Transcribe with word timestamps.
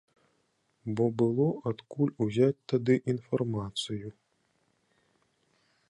Бо 0.99 1.05
было 1.21 1.45
адкуль 1.71 2.13
ўзяць 2.27 2.65
тады 2.73 2.95
інфармацыю. 3.15 4.15